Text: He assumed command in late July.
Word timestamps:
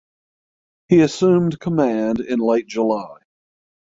He 0.87 1.01
assumed 1.01 1.59
command 1.59 2.21
in 2.21 2.39
late 2.39 2.65
July. 2.65 3.19